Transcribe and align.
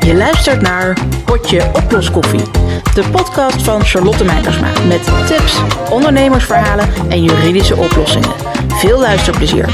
Je 0.00 0.14
luistert 0.14 0.60
naar 0.60 1.06
Potje 1.24 1.70
Oploskoffie, 1.74 2.50
de 2.94 3.08
podcast 3.12 3.62
van 3.62 3.84
Charlotte 3.84 4.24
Meijersma 4.24 4.72
met 4.86 5.26
tips, 5.26 5.60
ondernemersverhalen 5.90 7.10
en 7.10 7.22
juridische 7.22 7.76
oplossingen. 7.76 8.34
Veel 8.68 8.98
luisterplezier. 8.98 9.68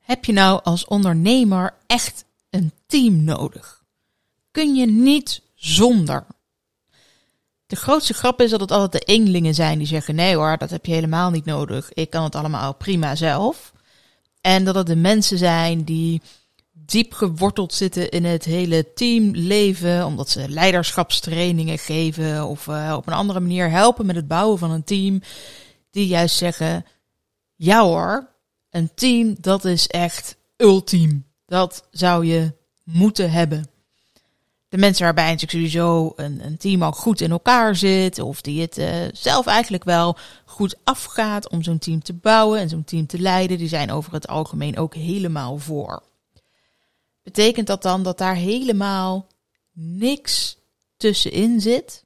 Heb 0.00 0.24
je 0.24 0.32
nou 0.32 0.60
als 0.62 0.84
ondernemer 0.84 1.74
echt 1.86 2.24
een 2.50 2.72
team 2.86 3.24
nodig? 3.24 3.82
Kun 4.50 4.74
je 4.74 4.86
niet 4.86 5.42
zonder? 5.54 6.26
De 7.66 7.76
grootste 7.76 8.14
grap 8.14 8.40
is 8.40 8.50
dat 8.50 8.60
het 8.60 8.70
altijd 8.70 8.92
de 8.92 9.12
eenlingen 9.12 9.54
zijn 9.54 9.78
die 9.78 9.86
zeggen: 9.86 10.14
nee 10.14 10.36
hoor, 10.36 10.56
dat 10.58 10.70
heb 10.70 10.86
je 10.86 10.92
helemaal 10.92 11.30
niet 11.30 11.44
nodig. 11.44 11.92
Ik 11.92 12.10
kan 12.10 12.24
het 12.24 12.34
allemaal 12.34 12.74
prima 12.74 13.14
zelf. 13.14 13.72
En 14.40 14.64
dat 14.64 14.74
het 14.74 14.86
de 14.86 14.96
mensen 14.96 15.38
zijn 15.38 15.84
die 15.84 16.22
diep 16.72 17.12
geworteld 17.12 17.74
zitten 17.74 18.10
in 18.10 18.24
het 18.24 18.44
hele 18.44 18.92
teamleven, 18.94 20.06
omdat 20.06 20.30
ze 20.30 20.48
leiderschapstrainingen 20.48 21.78
geven 21.78 22.46
of 22.46 22.66
uh, 22.66 22.94
op 22.96 23.06
een 23.06 23.12
andere 23.12 23.40
manier 23.40 23.70
helpen 23.70 24.06
met 24.06 24.16
het 24.16 24.28
bouwen 24.28 24.58
van 24.58 24.70
een 24.70 24.84
team, 24.84 25.22
die 25.90 26.06
juist 26.06 26.36
zeggen: 26.36 26.84
ja 27.54 27.82
hoor, 27.82 28.28
een 28.70 28.90
team 28.94 29.36
dat 29.40 29.64
is 29.64 29.86
echt 29.86 30.36
ultiem. 30.56 31.24
Dat 31.46 31.88
zou 31.90 32.26
je 32.26 32.52
moeten 32.84 33.30
hebben. 33.30 33.75
De 34.76 34.82
mensen 34.82 35.04
waarbij 35.04 35.38
sowieso 35.38 36.12
een, 36.16 36.44
een 36.44 36.56
team 36.56 36.82
al 36.82 36.92
goed 36.92 37.20
in 37.20 37.30
elkaar 37.30 37.76
zit, 37.76 38.18
of 38.18 38.40
die 38.40 38.60
het 38.60 38.78
uh, 38.78 38.94
zelf 39.12 39.46
eigenlijk 39.46 39.84
wel 39.84 40.16
goed 40.44 40.76
afgaat 40.84 41.48
om 41.48 41.62
zo'n 41.62 41.78
team 41.78 42.02
te 42.02 42.12
bouwen 42.12 42.60
en 42.60 42.68
zo'n 42.68 42.84
team 42.84 43.06
te 43.06 43.18
leiden, 43.18 43.58
die 43.58 43.68
zijn 43.68 43.90
over 43.90 44.12
het 44.12 44.28
algemeen 44.28 44.78
ook 44.78 44.94
helemaal 44.94 45.58
voor. 45.58 46.02
Betekent 47.22 47.66
dat 47.66 47.82
dan 47.82 48.02
dat 48.02 48.18
daar 48.18 48.34
helemaal 48.34 49.26
niks 49.72 50.58
tussenin 50.96 51.60
zit? 51.60 52.04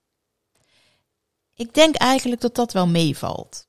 Ik 1.54 1.74
denk 1.74 1.94
eigenlijk 1.94 2.40
dat 2.40 2.54
dat 2.54 2.72
wel 2.72 2.86
meevalt. 2.86 3.66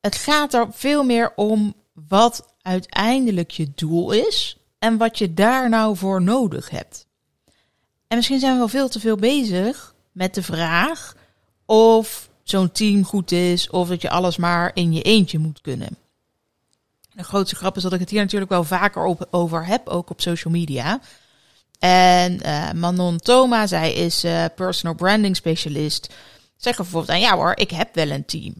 Het 0.00 0.16
gaat 0.16 0.54
er 0.54 0.66
veel 0.72 1.04
meer 1.04 1.32
om 1.36 1.74
wat 1.92 2.54
uiteindelijk 2.62 3.50
je 3.50 3.72
doel 3.74 4.12
is 4.12 4.56
en 4.78 4.96
wat 4.96 5.18
je 5.18 5.34
daar 5.34 5.68
nou 5.68 5.96
voor 5.96 6.22
nodig 6.22 6.70
hebt. 6.70 7.06
En 8.14 8.20
misschien 8.20 8.40
zijn 8.40 8.52
we 8.52 8.58
wel 8.58 8.68
veel 8.68 8.88
te 8.88 9.00
veel 9.00 9.16
bezig 9.16 9.94
met 10.12 10.34
de 10.34 10.42
vraag 10.42 11.14
of 11.66 12.28
zo'n 12.42 12.72
team 12.72 13.04
goed 13.04 13.32
is 13.32 13.70
of 13.70 13.88
dat 13.88 14.02
je 14.02 14.10
alles 14.10 14.36
maar 14.36 14.70
in 14.74 14.92
je 14.92 15.02
eentje 15.02 15.38
moet 15.38 15.60
kunnen. 15.60 15.96
De 17.12 17.24
grootste 17.24 17.56
grap 17.56 17.76
is 17.76 17.82
dat 17.82 17.92
ik 17.92 18.00
het 18.00 18.10
hier 18.10 18.20
natuurlijk 18.20 18.50
wel 18.50 18.64
vaker 18.64 19.16
over 19.30 19.66
heb, 19.66 19.88
ook 19.88 20.10
op 20.10 20.20
social 20.20 20.52
media. 20.52 21.00
En 21.78 22.40
uh, 22.46 22.72
Manon 22.72 23.18
Thoma, 23.18 23.66
zij 23.66 23.92
is 23.92 24.24
uh, 24.24 24.44
personal 24.54 24.94
branding 24.94 25.36
specialist, 25.36 26.14
zegt 26.56 26.76
bijvoorbeeld 26.76 27.10
aan 27.10 27.20
ja 27.20 27.36
hoor, 27.36 27.56
ik 27.56 27.70
heb 27.70 27.94
wel 27.94 28.10
een 28.10 28.24
team. 28.24 28.54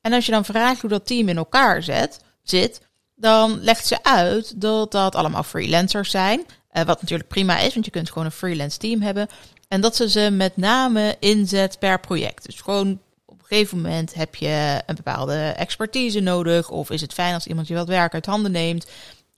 En 0.00 0.12
als 0.12 0.26
je 0.26 0.32
dan 0.32 0.44
vraagt 0.44 0.80
hoe 0.80 0.90
dat 0.90 1.06
team 1.06 1.28
in 1.28 1.36
elkaar 1.36 1.82
zet, 1.82 2.20
zit, 2.42 2.80
dan 3.14 3.60
legt 3.60 3.86
ze 3.86 4.02
uit 4.02 4.60
dat 4.60 4.92
dat 4.92 5.14
allemaal 5.14 5.42
freelancers 5.42 6.10
zijn. 6.10 6.44
Uh, 6.76 6.84
wat 6.84 7.00
natuurlijk 7.00 7.28
prima 7.28 7.58
is, 7.58 7.72
want 7.72 7.84
je 7.84 7.90
kunt 7.90 8.08
gewoon 8.08 8.24
een 8.24 8.30
freelance 8.30 8.78
team 8.78 9.02
hebben. 9.02 9.28
En 9.68 9.80
dat 9.80 9.96
ze 9.96 10.10
ze 10.10 10.30
met 10.30 10.56
name 10.56 11.16
inzet 11.18 11.78
per 11.78 12.00
project. 12.00 12.46
Dus 12.46 12.60
gewoon 12.60 13.00
op 13.24 13.38
een 13.38 13.46
gegeven 13.46 13.80
moment 13.80 14.14
heb 14.14 14.34
je 14.34 14.82
een 14.86 14.94
bepaalde 14.94 15.34
expertise 15.34 16.20
nodig. 16.20 16.70
Of 16.70 16.90
is 16.90 17.00
het 17.00 17.12
fijn 17.12 17.34
als 17.34 17.46
iemand 17.46 17.68
je 17.68 17.74
wat 17.74 17.88
werk 17.88 18.14
uit 18.14 18.26
handen 18.26 18.52
neemt. 18.52 18.86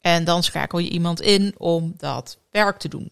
En 0.00 0.24
dan 0.24 0.42
schakel 0.42 0.78
je 0.78 0.88
iemand 0.88 1.20
in 1.20 1.54
om 1.56 1.94
dat 1.96 2.38
werk 2.50 2.78
te 2.78 2.88
doen. 2.88 3.10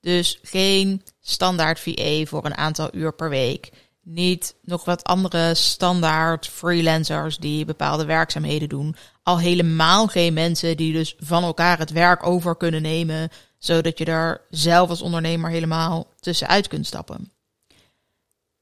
Dus 0.00 0.38
geen 0.42 1.02
standaard 1.20 1.80
VA 1.80 2.24
voor 2.24 2.44
een 2.44 2.56
aantal 2.56 2.88
uur 2.92 3.14
per 3.14 3.28
week. 3.28 3.70
Niet 4.02 4.54
nog 4.62 4.84
wat 4.84 5.04
andere 5.04 5.54
standaard 5.54 6.46
freelancers 6.46 7.38
die 7.38 7.64
bepaalde 7.64 8.04
werkzaamheden 8.04 8.68
doen. 8.68 8.96
Al 9.22 9.38
helemaal 9.38 10.06
geen 10.06 10.32
mensen 10.32 10.76
die 10.76 10.92
dus 10.92 11.14
van 11.18 11.42
elkaar 11.42 11.78
het 11.78 11.90
werk 11.90 12.26
over 12.26 12.56
kunnen 12.56 12.82
nemen. 12.82 13.28
Zodat 13.60 13.98
je 13.98 14.04
daar 14.04 14.40
zelf 14.50 14.88
als 14.88 15.02
ondernemer 15.02 15.50
helemaal 15.50 16.06
tussenuit 16.20 16.68
kunt 16.68 16.86
stappen. 16.86 17.32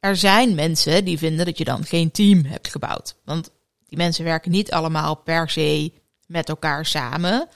Er 0.00 0.16
zijn 0.16 0.54
mensen 0.54 1.04
die 1.04 1.18
vinden 1.18 1.46
dat 1.46 1.58
je 1.58 1.64
dan 1.64 1.84
geen 1.84 2.10
team 2.10 2.44
hebt 2.44 2.68
gebouwd. 2.68 3.14
Want 3.24 3.50
die 3.86 3.98
mensen 3.98 4.24
werken 4.24 4.50
niet 4.50 4.70
allemaal 4.72 5.14
per 5.14 5.50
se 5.50 5.92
met 6.26 6.48
elkaar 6.48 6.86
samen. 6.86 7.48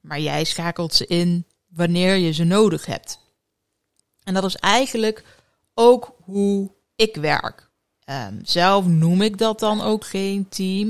Maar 0.00 0.20
jij 0.20 0.44
schakelt 0.44 0.94
ze 0.94 1.06
in 1.06 1.46
wanneer 1.68 2.16
je 2.16 2.32
ze 2.32 2.44
nodig 2.44 2.86
hebt. 2.86 3.18
En 4.24 4.34
dat 4.34 4.44
is 4.44 4.56
eigenlijk 4.56 5.24
ook 5.74 6.14
hoe 6.22 6.70
ik 6.96 7.16
werk. 7.16 7.70
Um, 8.10 8.40
zelf 8.42 8.86
noem 8.86 9.22
ik 9.22 9.38
dat 9.38 9.58
dan 9.58 9.80
ook 9.80 10.06
geen 10.06 10.48
team. 10.48 10.88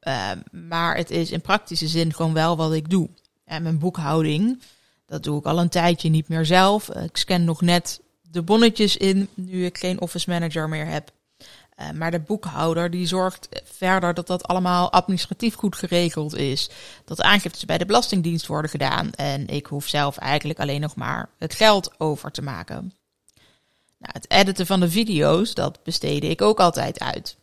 Um, 0.00 0.68
maar 0.68 0.96
het 0.96 1.10
is 1.10 1.30
in 1.30 1.40
praktische 1.40 1.88
zin 1.88 2.14
gewoon 2.14 2.32
wel 2.32 2.56
wat 2.56 2.72
ik 2.72 2.90
doe. 2.90 3.08
En 3.44 3.62
mijn 3.62 3.78
boekhouding, 3.78 4.62
dat 5.10 5.22
doe 5.22 5.38
ik 5.38 5.44
al 5.44 5.58
een 5.58 5.68
tijdje 5.68 6.08
niet 6.08 6.28
meer 6.28 6.44
zelf. 6.46 6.88
Ik 6.88 7.16
scan 7.16 7.44
nog 7.44 7.60
net 7.60 8.00
de 8.22 8.42
bonnetjes 8.42 8.96
in, 8.96 9.28
nu 9.34 9.64
ik 9.64 9.78
geen 9.78 10.00
office 10.00 10.30
manager 10.30 10.68
meer 10.68 10.86
heb. 10.86 11.10
Uh, 11.80 11.90
maar 11.90 12.10
de 12.10 12.20
boekhouder 12.20 12.90
die 12.90 13.06
zorgt 13.06 13.48
verder 13.64 14.14
dat 14.14 14.26
dat 14.26 14.46
allemaal 14.46 14.92
administratief 14.92 15.54
goed 15.54 15.76
geregeld 15.76 16.36
is. 16.36 16.70
Dat 17.04 17.22
aangiftes 17.22 17.64
bij 17.64 17.78
de 17.78 17.86
Belastingdienst 17.86 18.46
worden 18.46 18.70
gedaan. 18.70 19.12
En 19.12 19.46
ik 19.46 19.66
hoef 19.66 19.86
zelf 19.86 20.16
eigenlijk 20.16 20.58
alleen 20.60 20.80
nog 20.80 20.96
maar 20.96 21.28
het 21.38 21.54
geld 21.54 21.90
over 21.98 22.30
te 22.30 22.42
maken. 22.42 22.92
Nou, 23.98 24.12
het 24.12 24.30
editen 24.30 24.66
van 24.66 24.80
de 24.80 24.90
video's, 24.90 25.54
dat 25.54 25.82
besteedde 25.82 26.28
ik 26.28 26.42
ook 26.42 26.60
altijd 26.60 27.00
uit. 27.00 27.36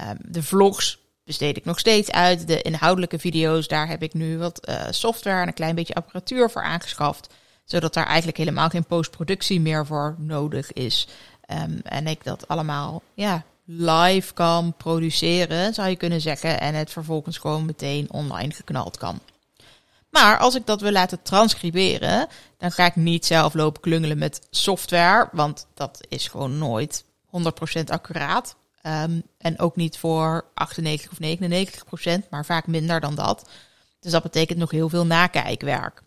Um, 0.00 0.18
de 0.22 0.42
vlogs 0.42 0.98
besteed 1.28 1.56
ik 1.56 1.64
nog 1.64 1.78
steeds 1.78 2.10
uit. 2.10 2.46
De 2.46 2.62
inhoudelijke 2.62 3.18
video's, 3.18 3.68
daar 3.68 3.88
heb 3.88 4.02
ik 4.02 4.14
nu 4.14 4.38
wat 4.38 4.68
uh, 4.68 4.82
software 4.90 5.40
en 5.40 5.46
een 5.46 5.54
klein 5.54 5.74
beetje 5.74 5.94
apparatuur 5.94 6.50
voor 6.50 6.62
aangeschaft. 6.62 7.34
Zodat 7.64 7.94
daar 7.94 8.06
eigenlijk 8.06 8.38
helemaal 8.38 8.68
geen 8.68 8.84
postproductie 8.86 9.60
meer 9.60 9.86
voor 9.86 10.14
nodig 10.18 10.72
is. 10.72 11.08
Um, 11.50 11.80
en 11.82 12.06
ik 12.06 12.24
dat 12.24 12.48
allemaal 12.48 13.02
ja, 13.14 13.44
live 13.64 14.34
kan 14.34 14.74
produceren, 14.76 15.74
zou 15.74 15.88
je 15.88 15.96
kunnen 15.96 16.20
zeggen. 16.20 16.60
En 16.60 16.74
het 16.74 16.90
vervolgens 16.90 17.38
gewoon 17.38 17.64
meteen 17.64 18.10
online 18.10 18.52
geknald 18.52 18.96
kan. 18.96 19.20
Maar 20.10 20.38
als 20.38 20.54
ik 20.54 20.66
dat 20.66 20.80
wil 20.80 20.92
laten 20.92 21.22
transcriberen, 21.22 22.26
dan 22.58 22.72
ga 22.72 22.86
ik 22.86 22.96
niet 22.96 23.26
zelf 23.26 23.54
lopen 23.54 23.80
klungelen 23.80 24.18
met 24.18 24.46
software, 24.50 25.28
want 25.32 25.66
dat 25.74 26.00
is 26.08 26.28
gewoon 26.28 26.58
nooit 26.58 27.04
100% 27.80 27.84
accuraat. 27.84 28.56
Um, 28.88 29.22
en 29.38 29.58
ook 29.58 29.76
niet 29.76 29.98
voor 29.98 30.44
98 30.54 31.10
of 31.10 31.18
99%, 32.24 32.28
maar 32.30 32.44
vaak 32.44 32.66
minder 32.66 33.00
dan 33.00 33.14
dat. 33.14 33.48
Dus 34.00 34.12
dat 34.12 34.22
betekent 34.22 34.58
nog 34.58 34.70
heel 34.70 34.88
veel 34.88 35.06
nakijkwerk. 35.06 36.02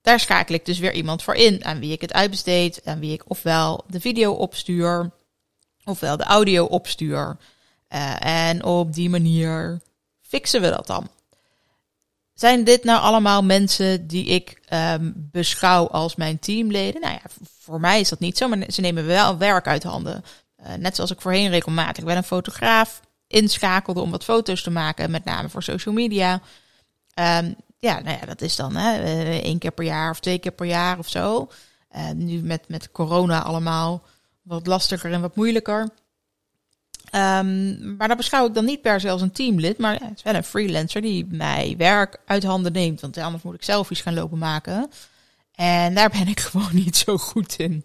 Daar 0.00 0.20
schakel 0.20 0.54
ik 0.54 0.64
dus 0.64 0.78
weer 0.78 0.92
iemand 0.92 1.22
voor 1.22 1.34
in, 1.34 1.64
aan 1.64 1.78
wie 1.78 1.92
ik 1.92 2.00
het 2.00 2.12
uitbesteed, 2.12 2.80
aan 2.84 2.98
wie 2.98 3.12
ik 3.12 3.30
ofwel 3.30 3.84
de 3.86 4.00
video 4.00 4.32
opstuur, 4.32 5.10
ofwel 5.84 6.16
de 6.16 6.24
audio 6.24 6.64
opstuur. 6.64 7.36
Uh, 7.88 8.24
en 8.24 8.64
op 8.64 8.94
die 8.94 9.10
manier 9.10 9.80
fixen 10.20 10.60
we 10.60 10.70
dat 10.70 10.86
dan. 10.86 11.08
Zijn 12.34 12.64
dit 12.64 12.84
nou 12.84 13.00
allemaal 13.00 13.42
mensen 13.42 14.06
die 14.06 14.26
ik 14.26 14.60
um, 14.72 15.28
beschouw 15.32 15.88
als 15.88 16.16
mijn 16.16 16.38
teamleden? 16.38 17.00
Nou 17.00 17.12
ja, 17.12 17.30
voor 17.60 17.80
mij 17.80 18.00
is 18.00 18.08
dat 18.08 18.18
niet 18.18 18.38
zo, 18.38 18.48
maar 18.48 18.64
ze 18.68 18.80
nemen 18.80 19.06
wel 19.06 19.38
werk 19.38 19.66
uit 19.66 19.82
handen. 19.82 20.24
Uh, 20.60 20.74
net 20.74 20.94
zoals 20.94 21.10
ik 21.10 21.20
voorheen 21.20 21.50
regelmatig 21.50 22.04
wel 22.04 22.16
een 22.16 22.24
fotograaf 22.24 23.00
inschakelde 23.26 24.00
om 24.00 24.10
wat 24.10 24.24
foto's 24.24 24.62
te 24.62 24.70
maken, 24.70 25.10
met 25.10 25.24
name 25.24 25.48
voor 25.48 25.62
social 25.62 25.94
media. 25.94 26.32
Um, 27.14 27.54
ja, 27.78 28.00
nou 28.00 28.18
ja, 28.20 28.26
dat 28.26 28.40
is 28.40 28.56
dan 28.56 28.76
hè, 28.76 29.02
uh, 29.02 29.38
één 29.38 29.58
keer 29.58 29.72
per 29.72 29.84
jaar 29.84 30.10
of 30.10 30.20
twee 30.20 30.38
keer 30.38 30.52
per 30.52 30.66
jaar 30.66 30.98
of 30.98 31.08
zo. 31.08 31.48
Uh, 31.96 32.10
nu 32.10 32.40
met, 32.42 32.68
met 32.68 32.90
corona 32.90 33.42
allemaal 33.42 34.02
wat 34.42 34.66
lastiger 34.66 35.12
en 35.12 35.20
wat 35.20 35.36
moeilijker. 35.36 35.88
Um, 37.12 37.96
maar 37.96 38.08
dat 38.08 38.16
beschouw 38.16 38.46
ik 38.46 38.54
dan 38.54 38.64
niet 38.64 38.82
per 38.82 39.00
se 39.00 39.10
als 39.10 39.22
een 39.22 39.32
teamlid, 39.32 39.78
maar 39.78 39.92
het 39.92 40.16
is 40.16 40.22
wel 40.22 40.34
een 40.34 40.44
freelancer 40.44 41.00
die 41.00 41.26
mij 41.30 41.74
werk 41.78 42.20
uit 42.26 42.44
handen 42.44 42.72
neemt. 42.72 43.00
Want 43.00 43.18
anders 43.18 43.42
moet 43.42 43.54
ik 43.54 43.62
selfies 43.62 44.00
gaan 44.00 44.14
lopen 44.14 44.38
maken. 44.38 44.90
En 45.54 45.94
daar 45.94 46.10
ben 46.10 46.28
ik 46.28 46.40
gewoon 46.50 46.74
niet 46.74 46.96
zo 46.96 47.16
goed 47.16 47.58
in. 47.58 47.84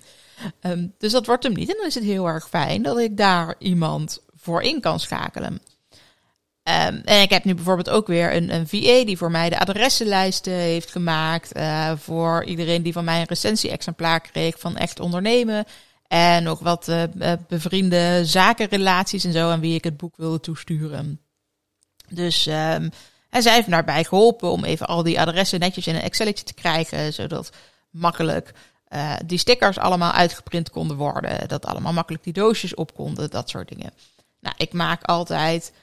Um, 0.62 0.94
dus 0.98 1.12
dat 1.12 1.26
wordt 1.26 1.44
hem 1.44 1.54
niet. 1.54 1.70
En 1.70 1.76
dan 1.78 1.86
is 1.86 1.96
het 1.96 2.04
heel 2.04 2.28
erg 2.28 2.50
fijn 2.50 2.84
dat 2.84 3.00
ik 3.00 3.18
daar 3.18 3.56
iemand 3.60 4.22
voor 4.36 4.62
in 4.62 4.82
kan 4.82 5.00
schakelen. 5.00 5.62
Um, 6.64 7.02
en 7.06 7.22
ik 7.22 7.30
heb 7.30 7.44
nu 7.44 7.56
bijvoorbeeld 7.56 7.90
ook 7.90 8.08
weer 8.08 8.36
een, 8.36 8.54
een 8.54 8.68
VA 8.68 9.06
die 9.06 9.18
voor 9.18 9.32
mij 9.32 9.50
de 9.50 9.60
adressenlijsten 9.60 10.54
heeft 10.54 10.92
gemaakt. 10.92 11.58
Uh, 11.58 11.92
voor 11.98 12.44
iedereen 12.44 12.84
die 12.84 12.94
van 12.94 13.04
mij 13.04 13.20
een 13.20 13.28
recensie-exemplaar 13.28 14.22
kreeg 14.22 14.60
van 14.60 14.78
Echt 14.78 15.00
Ondernemen. 15.00 15.66
En 16.08 16.44
nog 16.44 16.60
wat 16.60 16.88
uh, 16.88 17.34
bevriende 17.48 18.22
zakenrelaties 18.26 19.24
en 19.24 19.32
zo 19.32 19.50
aan 19.50 19.60
wie 19.60 19.76
ik 19.76 19.84
het 19.84 19.98
boek 19.98 20.18
wilde 20.18 20.40
toesturen. 20.40 21.20
Dus 22.10 22.46
um, 22.46 22.90
en 23.30 23.42
zij 23.42 23.54
heeft 23.54 23.70
daarbij 23.70 24.04
geholpen 24.04 24.52
om 24.52 24.64
even 24.64 24.88
al 24.88 25.04
die 25.04 25.20
adressen 25.20 25.60
netjes 25.60 25.88
in 25.88 25.96
een 25.96 26.02
Excelletje 26.02 26.46
te 26.46 26.54
krijgen, 26.54 27.14
zodat 27.14 27.52
makkelijk 27.90 28.54
uh, 28.94 29.16
die 29.26 29.38
stickers 29.38 29.78
allemaal 29.78 30.12
uitgeprint 30.12 30.70
konden 30.70 30.98
worden, 30.98 31.48
dat 31.48 31.66
allemaal 31.66 31.94
makkelijk 31.94 32.24
die 32.24 32.34
doosjes 32.34 32.76
op 32.76 32.94
konden, 32.94 33.30
dat 33.30 33.50
soort 33.50 33.70
dingen. 33.70 33.94
Nou, 34.40 34.56
ik 34.58 34.74
maak 34.74 35.04
altijd 35.04 35.74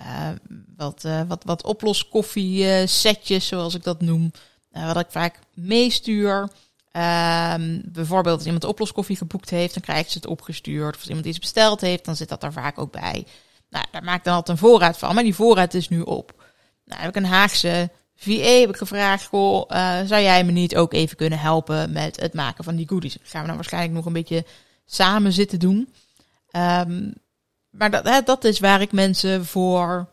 uh, 0.00 0.28
wat, 0.76 1.04
uh, 1.06 1.20
wat, 1.28 1.44
wat 1.44 1.64
oploskoffie 1.64 2.86
setjes, 2.86 3.46
zoals 3.46 3.74
ik 3.74 3.82
dat 3.82 4.00
noem, 4.00 4.32
wat 4.70 5.00
ik 5.00 5.10
vaak 5.10 5.38
meestuur. 5.54 6.48
Um, 6.92 7.82
bijvoorbeeld 7.84 8.36
als 8.36 8.44
iemand 8.44 8.64
oploskoffie 8.64 9.16
geboekt 9.16 9.50
heeft, 9.50 9.74
dan 9.74 9.82
krijgt 9.82 10.10
ze 10.10 10.18
het 10.18 10.26
opgestuurd. 10.26 10.94
Of 10.94 11.00
als 11.00 11.08
iemand 11.08 11.26
iets 11.26 11.38
besteld 11.38 11.80
heeft, 11.80 12.04
dan 12.04 12.16
zit 12.16 12.28
dat 12.28 12.42
er 12.42 12.52
vaak 12.52 12.78
ook 12.78 12.92
bij. 12.92 13.26
Nou, 13.70 13.84
daar 13.90 14.04
maak 14.04 14.18
ik 14.18 14.24
dan 14.24 14.34
altijd 14.34 14.58
een 14.58 14.68
voorraad 14.68 14.98
van, 14.98 15.14
maar 15.14 15.22
die 15.22 15.34
voorraad 15.34 15.74
is 15.74 15.88
nu 15.88 16.00
op. 16.00 16.44
Nou, 16.84 17.00
heb 17.00 17.10
ik 17.10 17.16
een 17.16 17.24
Haagse 17.24 17.90
VA 18.20 18.60
heb 18.60 18.68
ik 18.68 18.76
gevraagd, 18.76 19.26
goh, 19.26 19.70
uh, 19.70 20.00
zou 20.04 20.22
jij 20.22 20.44
me 20.44 20.52
niet 20.52 20.76
ook 20.76 20.92
even 20.92 21.16
kunnen 21.16 21.38
helpen 21.38 21.92
met 21.92 22.20
het 22.20 22.34
maken 22.34 22.64
van 22.64 22.76
die 22.76 22.88
goodies? 22.88 23.12
Dat 23.12 23.28
gaan 23.28 23.40
we 23.40 23.46
dan 23.46 23.56
waarschijnlijk 23.56 23.94
nog 23.94 24.06
een 24.06 24.12
beetje 24.12 24.44
samen 24.84 25.32
zitten 25.32 25.58
doen. 25.58 25.92
Um, 26.56 27.14
maar 27.70 27.90
dat, 27.90 28.04
hè, 28.04 28.22
dat 28.22 28.44
is 28.44 28.60
waar 28.60 28.80
ik 28.80 28.92
mensen 28.92 29.46
voor 29.46 30.08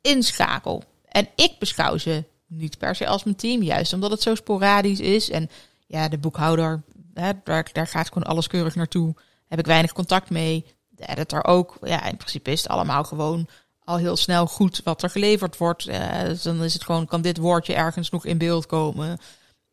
inschakel. 0.00 0.82
En 1.08 1.28
ik 1.34 1.58
beschouw 1.58 1.96
ze 1.96 2.24
niet 2.46 2.78
per 2.78 2.94
se 2.94 3.06
als 3.06 3.24
mijn 3.24 3.36
team, 3.36 3.62
juist 3.62 3.92
omdat 3.92 4.10
het 4.10 4.22
zo 4.22 4.34
sporadisch 4.34 5.00
is. 5.00 5.30
En 5.30 5.50
ja, 5.86 6.08
de 6.08 6.18
boekhouder, 6.18 6.82
hè, 7.14 7.32
daar, 7.44 7.70
daar 7.72 7.86
gaat 7.86 8.08
gewoon 8.08 8.28
alles 8.28 8.46
keurig 8.46 8.74
naartoe. 8.74 9.14
Heb 9.48 9.58
ik 9.58 9.66
weinig 9.66 9.92
contact 9.92 10.30
mee. 10.30 10.66
De 10.88 11.06
editor 11.06 11.44
ook. 11.44 11.78
Ja, 11.82 12.04
in 12.04 12.16
principe 12.16 12.50
is 12.50 12.62
het 12.62 12.70
allemaal 12.70 13.04
gewoon 13.04 13.48
al 13.88 13.96
heel 13.96 14.16
snel 14.16 14.46
goed 14.46 14.80
wat 14.84 15.02
er 15.02 15.10
geleverd 15.10 15.56
wordt. 15.56 15.88
Uh, 15.88 16.20
dan 16.42 16.62
is 16.62 16.72
het 16.72 16.84
gewoon, 16.84 17.06
kan 17.06 17.22
dit 17.22 17.36
woordje 17.36 17.74
ergens 17.74 18.10
nog 18.10 18.24
in 18.24 18.38
beeld 18.38 18.66
komen? 18.66 19.18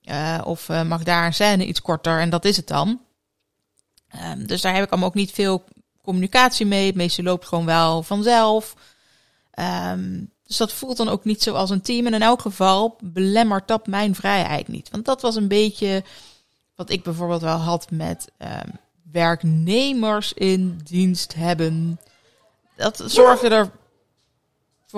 Uh, 0.04 0.42
of 0.44 0.70
uh, 0.70 0.84
mag 0.84 1.04
daar 1.04 1.26
een 1.26 1.34
scène 1.34 1.66
iets 1.66 1.82
korter 1.82 2.20
en 2.20 2.30
dat 2.30 2.46
is 2.46 2.58
het 2.58 2.68
dan. 2.68 3.02
Um, 4.32 4.48
dus 4.48 4.62
daar 4.62 4.74
heb 4.74 4.84
ik 4.84 4.90
allemaal 4.90 5.10
ook 5.10 5.16
niet 5.16 5.32
veel 5.32 5.64
communicatie 6.02 6.66
mee. 6.66 6.86
Het 6.86 6.96
meeste 6.96 7.24
loopt 7.24 7.46
gewoon 7.46 7.66
wel 7.66 8.04
vanzelf. 8.04 8.76
Um, 9.92 10.32
dus 10.44 10.58
dat 10.58 10.74
voelt 10.74 10.98
dan 10.98 11.10
ook 11.10 11.24
niet 11.24 11.44
zo 11.44 11.54
als 11.54 11.70
een 11.70 11.82
team. 11.82 12.06
En 12.06 12.14
in 12.14 12.22
elk 12.22 12.42
geval 12.42 12.98
belemmert 13.02 13.68
dat 13.68 13.88
mijn 13.88 14.16
vrijheid 14.16 14.68
niet. 14.68 14.90
Want 14.90 15.06
dat 15.06 15.22
was 15.22 15.36
een 15.36 15.48
beetje 15.48 16.04
wat 16.76 16.90
ik 16.90 17.04
bijvoorbeeld 17.04 17.42
wel 17.42 17.58
had 17.58 17.92
met 17.92 18.32
um, 18.38 18.72
werknemers 19.12 20.34
in 20.34 20.80
dienst 20.84 21.34
hebben. 21.34 22.00
Dat 22.76 23.04
zorgde 23.06 23.50
er 23.50 23.72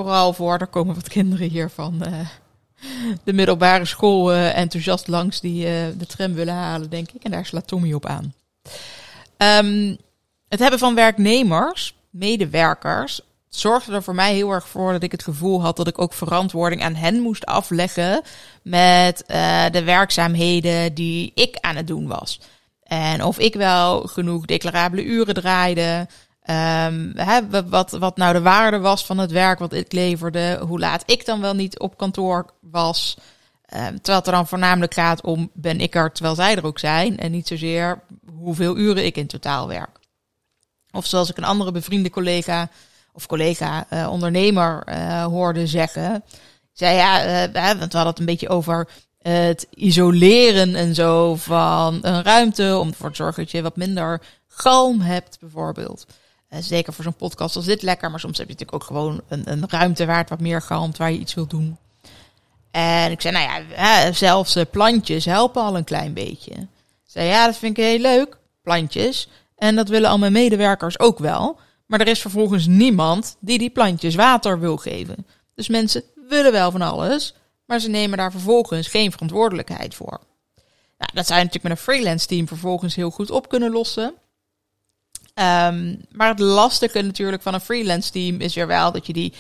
vooral 0.04 0.34
voor. 0.34 0.58
Er 0.58 0.68
komen 0.68 0.96
wat 0.96 1.08
kinderen 1.08 1.50
hier 1.50 1.70
van 1.70 2.02
uh, 2.08 2.20
de 3.24 3.34
middelbare 3.34 3.86
school 3.86 4.34
uh, 4.34 4.58
enthousiast 4.58 5.08
langs 5.08 5.40
die 5.40 5.66
uh, 5.66 5.72
de 5.98 6.06
tram 6.06 6.34
willen 6.34 6.54
halen, 6.54 6.90
denk 6.90 7.12
ik. 7.12 7.24
En 7.24 7.32
daar 7.32 7.46
slaat 7.46 7.68
Tommy 7.68 7.94
op 7.94 8.06
aan. 8.06 8.34
Um, 9.38 9.98
het 10.48 10.60
hebben 10.60 10.80
van 10.80 10.96
werknemers, 10.96 11.96
medewerkers, 12.10 13.22
zorgde 13.50 13.94
er 13.94 14.04
voor 14.04 14.16
mij 14.16 14.34
heel 14.34 14.52
erg 14.52 14.68
voor 14.68 14.92
dat 14.92 15.04
ik 15.04 15.12
het 15.12 15.24
gevoel 15.24 15.62
had 15.62 15.76
dat 15.76 15.88
ik 15.88 16.02
ook 16.02 16.14
verantwoording 16.14 16.84
aan 16.84 16.96
hen 16.96 17.20
moest 17.20 17.46
afleggen 17.46 18.22
met 18.62 19.24
de 19.72 19.82
werkzaamheden 19.86 20.94
die 20.94 21.32
ik 21.36 21.58
aan 21.62 21.76
het 21.76 21.88
doen 21.88 22.08
was. 22.08 22.40
En 22.84 23.24
of 23.24 23.40
ik 23.40 23.54
wel 23.54 24.02
genoeg 24.02 24.46
declarabele 24.46 25.04
uren 25.04 25.34
draaide. 25.34 26.08
Um, 26.50 27.12
hè, 27.16 27.68
wat, 27.70 27.92
wat 27.92 28.18
nou 28.18 28.34
de 28.34 28.42
waarde 28.42 28.80
was 28.80 29.06
van 29.06 29.18
het 29.18 29.32
werk 29.32 29.60
wat 29.60 29.74
ik 29.74 29.92
leverde. 29.92 30.60
Hoe 30.68 30.80
laat 30.80 31.04
ik 31.06 31.26
dan 31.26 31.42
wel 31.42 31.54
niet 31.54 31.80
op 31.80 31.98
kantoor 31.98 32.54
was. 32.62 33.18
Um, 33.76 33.96
terwijl 33.96 34.18
het 34.18 34.28
er 34.28 34.34
dan 34.34 34.48
voornamelijk 34.48 34.94
gaat 34.94 35.22
om 35.22 35.50
ben 35.54 35.80
ik 35.80 35.96
er 35.96 36.12
terwijl 36.12 36.36
zij 36.36 36.56
er 36.56 36.66
ook 36.66 36.80
zijn. 36.80 37.18
En 37.18 37.32
niet 37.32 37.48
zozeer 37.48 38.00
hoeveel 38.38 38.78
uren 38.78 39.06
ik 39.06 39.18
in 39.18 39.28
totaal 39.28 39.68
werk. 39.68 40.00
Of 40.92 41.06
zoals 41.06 41.30
ik 41.30 41.38
een 41.38 41.44
andere 41.44 41.72
bevriende 41.72 42.10
collega 42.10 42.70
of 43.14 43.26
collega 43.26 43.86
uh, 43.94 44.08
ondernemer 44.12 44.84
uh, 44.90 45.24
hoorde 45.24 45.68
zeggen. 45.68 46.24
Zei 46.74 46.96
ja, 46.96 47.50
want 47.78 47.92
we 47.92 47.98
hadden 47.98 48.06
het 48.06 48.20
een 48.20 48.26
beetje 48.26 48.50
over 48.50 48.88
het 49.22 49.68
isoleren 49.70 50.76
en 50.76 50.96
zo 50.96 51.36
van 51.36 52.00
een 52.02 52.24
ruimte. 52.24 52.78
Om 52.78 52.88
ervoor 52.88 53.10
te 53.10 53.16
zorgen 53.16 53.44
dat 53.44 53.52
je 53.52 53.62
wat 53.62 53.76
minder 53.76 54.22
galm 54.48 55.02
hebt, 55.02 55.38
bijvoorbeeld. 55.40 56.06
Zeker 56.50 56.94
voor 56.94 57.04
zo'n 57.04 57.14
podcast 57.16 57.56
als 57.56 57.66
dit 57.66 57.82
lekker. 57.82 58.10
Maar 58.10 58.20
soms 58.20 58.38
heb 58.38 58.48
je 58.48 58.54
natuurlijk 58.54 58.84
ook 58.84 58.88
gewoon 58.88 59.22
een, 59.28 59.52
een 59.52 59.64
ruimte 59.70 60.06
waar 60.06 60.18
het 60.18 60.30
wat 60.30 60.40
meer 60.40 60.62
galmt, 60.62 60.98
waar 60.98 61.12
je 61.12 61.20
iets 61.20 61.34
wilt 61.34 61.50
doen. 61.50 61.78
En 62.72 63.12
ik 63.12 63.22
zei, 63.22 63.34
nou 63.34 63.64
ja, 63.76 64.12
zelfs 64.12 64.58
plantjes 64.72 65.26
helpen 65.26 65.62
al 65.62 65.78
een 65.78 65.84
klein 65.84 66.14
beetje. 66.14 66.52
Ik 66.52 67.14
zei, 67.14 67.28
ja, 67.28 67.46
dat 67.46 67.58
vind 67.58 67.78
ik 67.78 67.84
heel 67.84 68.00
leuk, 68.00 68.38
plantjes. 68.62 69.30
En 69.56 69.76
dat 69.76 69.90
willen 69.90 70.10
al 70.10 70.18
mijn 70.18 70.32
medewerkers 70.32 71.00
ook 71.00 71.20
wel. 71.20 71.60
Maar 71.86 72.02
er 72.02 72.08
is 72.08 72.22
vervolgens 72.22 72.66
niemand 72.66 73.38
die 73.40 73.58
die 73.58 73.70
plantjes 73.70 74.16
water 74.16 74.60
wil 74.60 74.78
geven. 74.78 75.28
Dus 75.56 75.68
mensen 75.68 76.04
willen 76.28 76.52
wel 76.52 76.72
van 76.72 76.82
alles, 76.82 77.34
maar 77.66 77.80
ze 77.80 77.90
nemen 77.90 78.18
daar 78.18 78.32
vervolgens 78.32 78.88
geen 78.88 79.12
verantwoordelijkheid 79.12 79.96
voor. 79.96 80.20
Nou, 80.98 81.12
dat 81.14 81.28
zou 81.28 81.40
je 81.40 81.46
natuurlijk 81.46 81.64
met 81.64 81.72
een 81.72 81.94
freelance 81.94 82.28
team 82.28 82.48
vervolgens 82.48 82.96
heel 82.96 83.10
goed 83.10 83.32
op 83.32 83.50
kunnen 83.50 83.72
lossen. 83.72 84.14
Um, 85.40 86.02
maar 86.12 86.28
het 86.28 86.40
lastige 86.40 87.02
natuurlijk 87.02 87.42
van 87.42 87.54
een 87.54 87.62
freelance 87.62 88.12
team 88.12 88.40
is 88.40 88.56
weer 88.56 88.68
wel 88.68 88.92
dat 88.92 89.08
je 89.08 89.14
die 89.14 89.34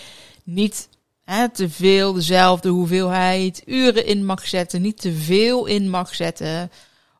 niet 0.43 0.89
hè, 1.23 1.49
te 1.49 1.69
veel 1.69 2.13
dezelfde 2.13 2.69
hoeveelheid 2.69 3.61
uren 3.65 4.05
in 4.05 4.25
mag 4.25 4.47
zetten, 4.47 4.81
niet 4.81 5.01
te 5.01 5.13
veel 5.13 5.65
in 5.65 5.89
mag 5.89 6.15
zetten 6.15 6.71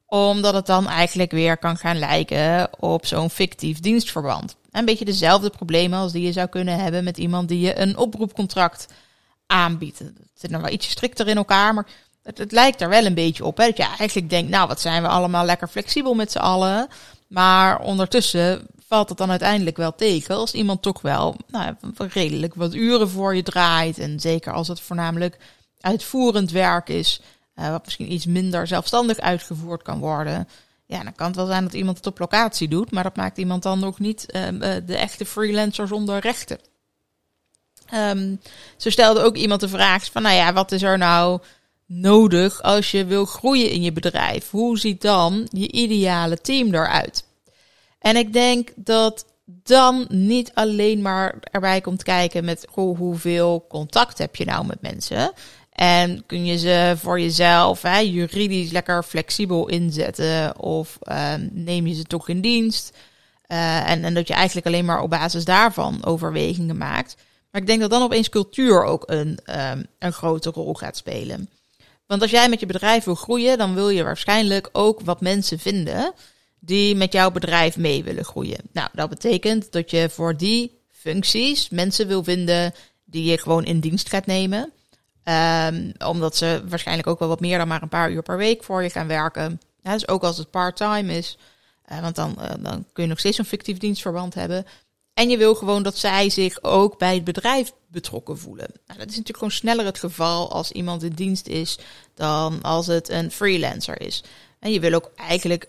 omdat 0.08 0.54
het 0.54 0.66
dan 0.66 0.88
eigenlijk 0.88 1.32
weer 1.32 1.58
kan 1.58 1.78
gaan 1.78 2.00
lijken 2.00 2.70
op 2.80 3.06
zo'n 3.06 3.30
fictief 3.30 3.80
dienstverband. 3.80 4.56
Een 4.72 4.86
beetje 4.86 5.06
dezelfde 5.06 5.50
problemen 5.50 6.00
als 6.00 6.12
die 6.12 6.26
je 6.26 6.32
zou 6.32 6.48
kunnen 6.48 6.80
hebben 6.80 7.04
met 7.04 7.18
iemand 7.18 7.48
die 7.48 7.60
je 7.60 7.80
een 7.80 7.98
oproepcontract 7.98 8.88
aanbiedt. 9.48 10.00
Het 10.00 10.14
zit 10.34 10.52
nog 10.52 10.62
wel 10.62 10.72
iets 10.72 10.90
strikter 10.90 11.28
in 11.28 11.38
elkaar, 11.38 11.74
maar 11.74 11.88
het, 12.24 12.38
het 12.38 12.52
lijkt 12.52 12.82
er 12.82 12.90
wel 12.90 13.06
een 13.06 13.14
beetje 13.14 13.46
op. 13.46 13.58
Hè? 13.58 13.66
Dat 13.66 13.78
je 13.78 13.84
eigenlijk 13.98 14.30
denkt, 14.30 14.50
nou 14.50 14.68
wat 14.68 14.82
zijn 14.82 15.02
we 15.02 15.08
allemaal 15.08 15.46
lekker 15.46 15.68
flexibel 15.68 16.14
met 16.14 16.32
z'n 16.32 16.38
allen. 16.38 16.88
Maar 17.28 17.80
ondertussen 17.80 18.68
valt 18.88 19.10
het 19.10 19.18
dan 19.18 19.30
uiteindelijk 19.30 19.78
wel 19.78 19.96
tegen 19.96 20.36
als 20.36 20.54
iemand 20.54 20.82
toch 20.82 21.02
wel 21.02 21.36
nou, 21.48 21.76
redelijk 21.98 22.56
wat 22.56 22.74
uren 22.74 23.10
voor 23.10 23.36
je 23.36 23.44
draait. 23.44 24.00
En 24.00 24.20
zeker 24.20 24.54
als 24.54 24.68
het 24.68 24.80
voornamelijk 24.80 25.38
uitvoerend 25.80 26.52
werk 26.52 26.90
is. 26.90 27.22
Uh, 27.56 27.70
wat 27.70 27.84
misschien 27.84 28.12
iets 28.12 28.26
minder 28.26 28.68
zelfstandig 28.68 29.18
uitgevoerd 29.20 29.82
kan 29.82 30.00
worden. 30.00 30.48
Ja, 30.86 31.04
dan 31.04 31.16
kan 31.16 31.28
het 31.28 31.36
wel 31.36 31.46
zijn 31.46 31.64
dat 31.64 31.74
iemand 31.74 31.98
het 31.98 32.08
op 32.08 32.20
locatie 32.20 32.68
doet, 32.68 32.92
maar 32.92 33.04
dat 33.04 33.16
maakt 33.16 33.38
iemand 33.38 33.64
dan 33.64 33.80
nog 33.80 34.00
niet 34.00 34.26
uh, 34.36 34.48
de 34.86 34.98
echte 34.98 35.26
freelancer 35.26 35.88
zonder 35.88 36.20
rechten. 36.20 36.60
Um, 37.94 38.42
zo 38.78 38.90
stelde 38.90 39.22
ook 39.22 39.36
iemand 39.36 39.62
de 39.62 39.70
vraag 39.70 40.12
van, 40.12 40.22
nou 40.22 40.36
ja, 40.36 40.54
wat 40.54 40.72
is 40.72 40.82
er 40.82 40.98
nou 40.98 41.40
nodig 41.86 42.62
als 42.62 42.92
je 42.92 43.06
wil 43.06 43.26
groeien 43.26 43.72
in 43.72 43.82
je 43.82 43.92
bedrijf? 43.92 44.50
Hoe 44.50 44.80
ziet 44.80 45.02
dan 45.02 45.48
je 45.52 45.72
ideale 45.72 46.42
team 46.42 46.74
eruit? 46.74 47.27
En 48.08 48.16
ik 48.16 48.34
denk 48.34 48.70
dat 48.76 49.26
dan 49.46 50.06
niet 50.10 50.52
alleen 50.54 51.02
maar 51.02 51.36
erbij 51.42 51.82
komt 51.82 52.04
kijken 52.04 52.46
met 52.46 52.68
hoeveel 52.72 53.66
contact 53.70 54.18
heb 54.18 54.36
je 54.36 54.46
nou 54.46 54.66
met 54.66 54.82
mensen. 54.82 55.32
En 55.72 56.26
kun 56.26 56.46
je 56.46 56.58
ze 56.58 56.94
voor 56.98 57.20
jezelf 57.20 57.82
hè, 57.82 57.98
juridisch 57.98 58.72
lekker 58.72 59.04
flexibel 59.04 59.68
inzetten? 59.68 60.60
Of 60.60 60.98
uh, 61.04 61.34
neem 61.52 61.88
je 61.88 61.94
ze 61.94 62.04
toch 62.04 62.30
in 62.30 62.42
dienst? 62.42 62.98
Uh, 63.48 63.90
en, 63.90 64.04
en 64.04 64.14
dat 64.14 64.28
je 64.28 64.34
eigenlijk 64.34 64.68
alleen 64.68 64.86
maar 64.86 65.02
op 65.02 65.10
basis 65.10 65.46
daarvan 65.46 66.06
overwegingen 66.06 66.78
maakt. 66.78 67.16
Maar 67.52 67.62
ik 67.62 67.68
denk 67.68 67.82
dat 67.82 67.90
dan 67.90 68.04
opeens 68.04 68.30
cultuur 68.30 68.84
ook 68.84 69.04
een, 69.06 69.40
um, 69.46 69.86
een 70.00 70.14
grote 70.14 70.50
rol 70.50 70.74
gaat 70.74 70.98
spelen. 70.98 71.50
Want 72.06 72.22
als 72.22 72.32
jij 72.32 72.50
met 72.50 72.60
je 72.60 72.66
bedrijf 72.66 73.04
wil 73.04 73.16
groeien, 73.16 73.58
dan 73.58 73.74
wil 73.74 73.90
je 73.90 74.04
waarschijnlijk 74.04 74.70
ook 74.72 75.02
wat 75.02 75.22
mensen 75.22 75.60
vinden 75.60 76.14
die 76.60 76.96
met 76.96 77.14
jouw 77.14 77.32
bedrijf 77.32 77.78
mee 77.78 78.04
willen 78.04 78.26
groeien. 78.26 78.60
Nou, 78.72 78.90
dat 78.94 79.10
betekent 79.10 79.72
dat 79.72 79.92
je 79.92 80.10
voor 80.10 80.38
die 80.38 80.80
functies 80.92 81.70
mensen 81.70 82.08
wil 82.08 82.24
vinden 82.24 82.74
die 83.06 83.24
je 83.24 83.38
gewoon 83.38 83.66
in 83.66 83.80
dienst 83.80 84.10
gaat 84.10 84.26
nemen. 84.26 84.72
Um, 85.24 85.92
omdat 86.06 86.36
ze 86.36 86.64
waarschijnlijk 86.68 87.08
ook 87.08 87.20
wel 87.20 87.28
wat 87.28 87.40
meer 87.40 87.58
dan 87.58 87.68
maar 87.68 87.82
een 87.82 87.90
paar 87.90 88.12
uur 88.12 88.24
per 88.24 88.38
week 88.38 88.64
voor 88.64 88.84
je 88.84 88.90
gaan 88.90 89.08
werken. 89.08 89.62
Ja, 89.84 89.94
dus 89.94 90.08
ook 90.08 90.24
als 90.24 90.38
het 90.38 90.52
part-time 90.52 91.18
is. 91.18 91.38
Uh, 91.92 92.00
want 92.00 92.16
dan, 92.16 92.36
uh, 92.40 92.50
dan 92.60 92.86
kun 92.94 93.04
je 93.04 93.10
nog 93.10 93.20
steeds 93.20 93.38
een 93.38 93.46
fictief 93.46 93.78
dienstverband 93.78 94.34
hebben. 94.34 94.66
En 95.14 95.30
je 95.30 95.38
wil 95.38 95.56
gewoon 95.56 95.84
dat 95.84 95.98
zij 95.98 96.30
zich 96.30 96.64
ook 96.64 96.98
bij 96.98 97.14
het 97.14 97.24
bedrijf 97.24 97.74
betrokken 97.88 98.38
voelen. 98.38 98.68
Nou, 98.86 99.00
dat 99.00 99.10
is 99.10 99.16
natuurlijk 99.16 99.38
gewoon 99.38 99.52
sneller 99.52 99.86
het 99.86 100.00
geval 100.00 100.52
als 100.52 100.72
iemand 100.72 101.04
in 101.04 101.14
dienst 101.14 101.48
is 101.48 101.78
dan 102.14 102.62
als 102.62 102.88
het 102.88 103.10
een 103.10 103.32
freelancer 103.32 104.02
is. 104.02 104.24
En 104.60 104.72
je 104.72 104.80
wil 104.80 104.94
ook 104.94 105.12
eigenlijk 105.16 105.68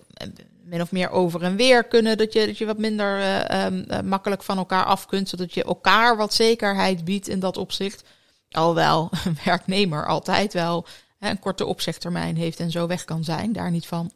min 0.68 0.80
of 0.80 0.92
meer 0.92 1.10
over 1.10 1.42
en 1.42 1.56
weer 1.56 1.84
kunnen. 1.84 2.18
Dat 2.18 2.32
je, 2.32 2.46
dat 2.46 2.58
je 2.58 2.66
wat 2.66 2.78
minder 2.78 3.18
uh, 3.50 4.00
makkelijk 4.00 4.42
van 4.42 4.58
elkaar 4.58 4.84
af 4.84 5.06
kunt. 5.06 5.28
Zodat 5.28 5.54
je 5.54 5.64
elkaar 5.64 6.16
wat 6.16 6.34
zekerheid 6.34 7.04
biedt 7.04 7.28
in 7.28 7.40
dat 7.40 7.56
opzicht. 7.56 8.02
Alhoewel 8.50 9.10
een 9.25 9.38
werknemer 9.44 10.06
altijd 10.06 10.52
wel 10.52 10.87
hè, 11.18 11.30
een 11.30 11.38
korte 11.38 11.66
opzegtermijn 11.66 12.37
heeft 12.37 12.60
en 12.60 12.70
zo 12.70 12.87
weg 12.87 13.04
kan 13.04 13.25
zijn. 13.25 13.52
Daar 13.52 13.70
niet 13.70 13.87
van. 13.87 14.10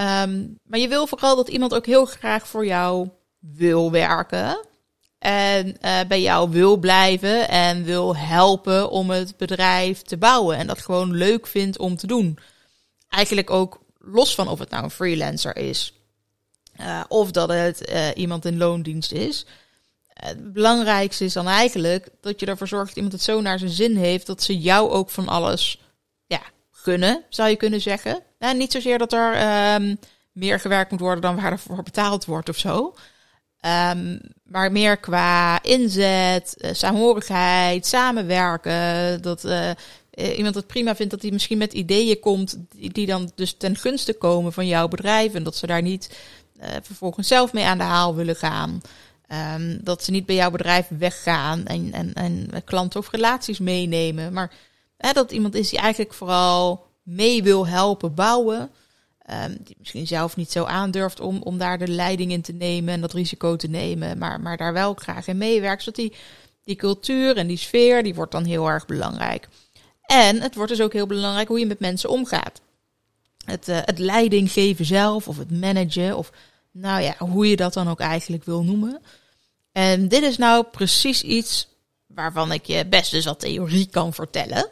Um, 0.00 0.58
maar 0.62 0.78
je 0.78 0.88
wil 0.88 1.06
vooral 1.06 1.36
dat 1.36 1.48
iemand 1.48 1.74
ook 1.74 1.86
heel 1.86 2.04
graag 2.04 2.48
voor 2.48 2.66
jou 2.66 3.08
wil 3.38 3.90
werken. 3.90 4.66
En 5.18 5.66
uh, 5.66 6.00
bij 6.08 6.20
jou 6.20 6.50
wil 6.50 6.76
blijven 6.76 7.48
en 7.48 7.84
wil 7.84 8.16
helpen 8.16 8.90
om 8.90 9.10
het 9.10 9.36
bedrijf 9.36 10.02
te 10.02 10.16
bouwen. 10.16 10.56
En 10.56 10.66
dat 10.66 10.78
gewoon 10.78 11.14
leuk 11.14 11.46
vindt 11.46 11.78
om 11.78 11.96
te 11.96 12.06
doen. 12.06 12.38
Eigenlijk 13.08 13.50
ook 13.50 13.80
los 14.10 14.34
van 14.34 14.48
of 14.48 14.58
het 14.58 14.70
nou 14.70 14.84
een 14.84 14.90
freelancer 14.90 15.56
is. 15.56 15.92
Uh, 16.80 17.00
of 17.08 17.30
dat 17.30 17.48
het 17.48 17.90
uh, 17.90 18.08
iemand 18.14 18.44
in 18.44 18.56
loondienst 18.56 19.12
is. 19.12 19.46
Het 20.08 20.52
belangrijkste 20.52 21.24
is 21.24 21.32
dan 21.32 21.46
eigenlijk 21.46 22.08
dat 22.20 22.40
je 22.40 22.46
ervoor 22.46 22.68
zorgt 22.68 22.86
dat 22.86 22.96
iemand 22.96 23.12
het 23.12 23.22
zo 23.22 23.40
naar 23.40 23.58
zijn 23.58 23.70
zin 23.70 23.96
heeft. 23.96 24.26
Dat 24.26 24.42
ze 24.42 24.58
jou 24.58 24.90
ook 24.90 25.10
van 25.10 25.28
alles 25.28 25.80
ja, 26.26 26.40
gunnen, 26.70 27.24
zou 27.28 27.48
je 27.48 27.56
kunnen 27.56 27.80
zeggen. 27.80 28.22
Nou, 28.38 28.56
niet 28.56 28.72
zozeer 28.72 28.98
dat 28.98 29.12
er 29.12 29.74
um, 29.74 29.98
meer 30.32 30.60
gewerkt 30.60 30.90
moet 30.90 31.00
worden 31.00 31.22
dan 31.22 31.36
waar 31.36 31.52
er 31.52 31.58
voor 31.58 31.82
betaald 31.82 32.24
wordt 32.24 32.48
of 32.48 32.58
zo. 32.58 32.94
Um, 33.90 34.20
maar 34.42 34.72
meer 34.72 34.96
qua 34.96 35.62
inzet, 35.62 36.54
saamhorigheid, 36.72 37.86
samenwerken. 37.86 39.22
Dat 39.22 39.44
iemand 40.36 40.54
het 40.54 40.66
prima 40.66 40.96
vindt 40.96 41.12
dat 41.12 41.22
hij 41.22 41.30
misschien 41.30 41.58
met 41.58 41.72
ideeën 41.72 42.20
komt 42.20 42.58
die, 42.70 42.92
die, 42.92 43.06
dan 43.06 43.30
dus 43.34 43.52
ten 43.52 43.76
gunste 43.76 44.12
komen 44.12 44.52
van 44.52 44.66
jouw 44.66 44.88
bedrijf. 44.88 45.34
En 45.34 45.42
dat 45.42 45.56
ze 45.56 45.66
daar 45.66 45.82
niet 45.82 46.18
uh, 46.60 46.66
vervolgens 46.82 47.28
zelf 47.28 47.52
mee 47.52 47.64
aan 47.64 47.78
de 47.78 47.84
haal 47.84 48.14
willen 48.14 48.36
gaan. 48.36 48.80
Um, 49.54 49.78
dat 49.84 50.04
ze 50.04 50.10
niet 50.10 50.26
bij 50.26 50.34
jouw 50.34 50.50
bedrijf 50.50 50.86
weggaan 50.98 51.66
en, 51.66 51.92
en, 51.92 52.14
en 52.14 52.50
klanten 52.64 53.00
of 53.00 53.10
relaties 53.10 53.58
meenemen. 53.58 54.32
Maar 54.32 54.52
dat 54.96 55.32
iemand 55.32 55.54
is 55.54 55.70
die 55.70 55.78
eigenlijk 55.78 56.14
vooral 56.14 56.86
mee 57.02 57.42
wil 57.42 57.66
helpen 57.66 58.14
bouwen. 58.14 58.70
Um, 59.44 59.56
die 59.64 59.76
misschien 59.78 60.06
zelf 60.06 60.36
niet 60.36 60.52
zo 60.52 60.64
aandurft 60.64 61.20
om, 61.20 61.42
om 61.42 61.58
daar 61.58 61.78
de 61.78 61.88
leiding 61.88 62.32
in 62.32 62.42
te 62.42 62.52
nemen 62.52 62.94
en 62.94 63.00
dat 63.00 63.12
risico 63.12 63.56
te 63.56 63.68
nemen, 63.68 64.18
maar, 64.18 64.40
maar 64.40 64.56
daar 64.56 64.72
wel 64.72 64.94
graag 64.94 65.26
in 65.26 65.38
meewerkt. 65.38 65.82
Zodat 65.82 66.00
die, 66.00 66.12
die 66.64 66.76
cultuur 66.76 67.36
en 67.36 67.46
die 67.46 67.56
sfeer, 67.56 68.02
die 68.02 68.14
wordt 68.14 68.32
dan 68.32 68.44
heel 68.44 68.68
erg 68.68 68.86
belangrijk. 68.86 69.48
En 70.10 70.40
het 70.40 70.54
wordt 70.54 70.70
dus 70.70 70.80
ook 70.80 70.92
heel 70.92 71.06
belangrijk 71.06 71.48
hoe 71.48 71.58
je 71.58 71.66
met 71.66 71.80
mensen 71.80 72.10
omgaat. 72.10 72.60
Het, 73.44 73.68
uh, 73.68 73.78
het 73.84 73.98
leiding 73.98 74.52
geven 74.52 74.84
zelf, 74.84 75.28
of 75.28 75.38
het 75.38 75.50
managen, 75.50 76.16
of 76.16 76.32
nou 76.70 77.02
ja, 77.02 77.14
hoe 77.18 77.48
je 77.48 77.56
dat 77.56 77.72
dan 77.72 77.88
ook 77.88 78.00
eigenlijk 78.00 78.44
wil 78.44 78.62
noemen. 78.62 79.02
En 79.72 80.08
dit 80.08 80.22
is 80.22 80.36
nou 80.36 80.64
precies 80.64 81.22
iets 81.22 81.68
waarvan 82.06 82.52
ik 82.52 82.64
je 82.64 82.86
best 82.86 83.10
dus 83.10 83.24
wat 83.24 83.40
theorie 83.40 83.86
kan 83.86 84.14
vertellen. 84.14 84.68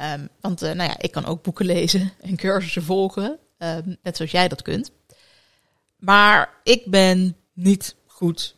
Um, 0.00 0.28
want 0.40 0.62
uh, 0.62 0.72
nou 0.72 0.90
ja, 0.90 0.98
ik 0.98 1.10
kan 1.10 1.26
ook 1.26 1.42
boeken 1.42 1.66
lezen 1.66 2.12
en 2.20 2.36
cursussen 2.36 2.82
volgen. 2.82 3.38
Um, 3.58 3.96
net 4.02 4.16
zoals 4.16 4.30
jij 4.30 4.48
dat 4.48 4.62
kunt. 4.62 4.90
Maar 5.96 6.54
ik 6.62 6.90
ben 6.90 7.36
niet 7.52 7.94
goed 8.06 8.54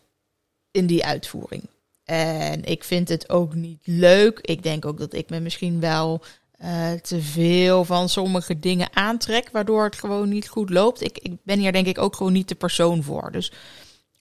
in 0.70 0.86
die 0.86 1.04
uitvoering. 1.04 1.68
En 2.10 2.64
ik 2.64 2.84
vind 2.84 3.08
het 3.08 3.28
ook 3.28 3.54
niet 3.54 3.80
leuk. 3.84 4.38
Ik 4.40 4.62
denk 4.62 4.84
ook 4.84 4.98
dat 4.98 5.14
ik 5.14 5.30
me 5.30 5.40
misschien 5.40 5.80
wel 5.80 6.22
uh, 6.62 6.92
te 6.92 7.22
veel 7.22 7.84
van 7.84 8.08
sommige 8.08 8.58
dingen 8.58 8.88
aantrek, 8.92 9.48
waardoor 9.52 9.84
het 9.84 9.96
gewoon 9.96 10.28
niet 10.28 10.48
goed 10.48 10.70
loopt. 10.70 11.02
Ik, 11.02 11.18
ik 11.18 11.32
ben 11.42 11.58
hier 11.58 11.72
denk 11.72 11.86
ik 11.86 11.98
ook 11.98 12.16
gewoon 12.16 12.32
niet 12.32 12.48
de 12.48 12.54
persoon 12.54 13.02
voor. 13.02 13.32
Dus 13.32 13.52